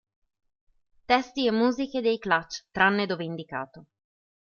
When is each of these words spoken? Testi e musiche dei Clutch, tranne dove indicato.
Testi 1.05 1.45
e 1.45 1.51
musiche 1.51 2.01
dei 2.01 2.17
Clutch, 2.17 2.63
tranne 2.71 3.05
dove 3.05 3.23
indicato. 3.23 3.85